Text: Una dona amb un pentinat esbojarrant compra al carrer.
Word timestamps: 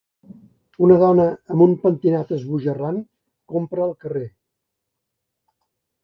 Una 0.85 0.95
dona 1.01 1.25
amb 1.55 1.63
un 1.65 1.73
pentinat 1.83 2.31
esbojarrant 2.37 2.97
compra 3.53 3.83
al 3.85 3.93
carrer. 4.05 4.25